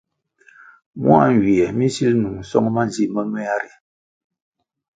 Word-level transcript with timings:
Mua 1.03 1.19
nywie 1.33 1.65
mi 1.77 1.85
nsil 1.89 2.11
nung 2.21 2.39
song 2.49 2.67
manzi 2.75 3.03
momea 3.13 3.55
ri. 3.61 3.69